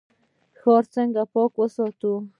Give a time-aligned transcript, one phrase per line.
[0.59, 2.13] ښار څنګه پاک وساتو؟